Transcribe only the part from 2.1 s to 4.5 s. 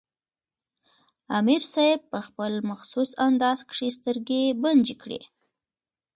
خپل مخصوص انداز کښې سترګې